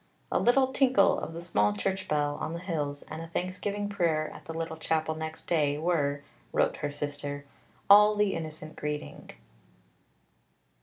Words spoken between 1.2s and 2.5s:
the small church bell